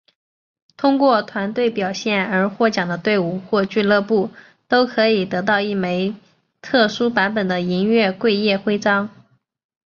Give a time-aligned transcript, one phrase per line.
[0.77, 4.31] 通过团队表现而获奖的队伍或俱乐部
[4.89, 6.15] 可以得到一枚
[6.59, 9.07] 特殊版本的银月桂叶徽章。